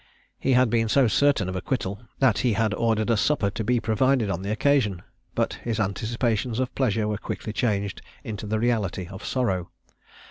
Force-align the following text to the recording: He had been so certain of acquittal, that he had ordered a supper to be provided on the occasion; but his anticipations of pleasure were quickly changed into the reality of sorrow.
He 0.39 0.53
had 0.53 0.71
been 0.71 0.89
so 0.89 1.07
certain 1.07 1.47
of 1.47 1.55
acquittal, 1.55 2.01
that 2.17 2.39
he 2.39 2.53
had 2.53 2.73
ordered 2.73 3.11
a 3.11 3.15
supper 3.17 3.51
to 3.51 3.63
be 3.63 3.79
provided 3.79 4.31
on 4.31 4.41
the 4.41 4.49
occasion; 4.51 5.03
but 5.35 5.53
his 5.63 5.79
anticipations 5.79 6.57
of 6.59 6.73
pleasure 6.73 7.07
were 7.07 7.19
quickly 7.19 7.53
changed 7.53 8.01
into 8.23 8.47
the 8.47 8.57
reality 8.59 9.05
of 9.11 9.23
sorrow. 9.23 9.69